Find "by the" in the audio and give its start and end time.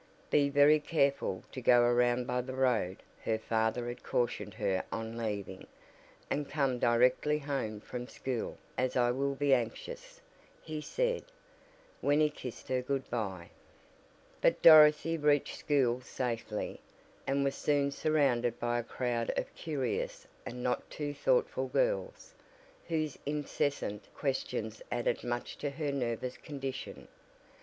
2.25-2.55